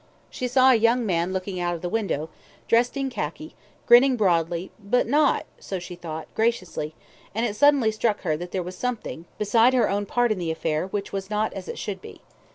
[0.31, 2.29] She saw a young man looking out of the window,
[2.67, 3.53] dressed in khaki,
[3.85, 6.95] grinning broadly, but not, so she thought, graciously,
[7.35, 10.49] and it suddenly struck her that there was something, beside her own part in the
[10.49, 12.19] affair, which was not as it should be.